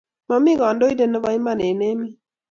mami 0.29 0.51
kandoindatet 0.59 1.09
nebo 1.11 1.27
iman 1.37 1.59
eng 1.67 1.81
emet 1.89 2.11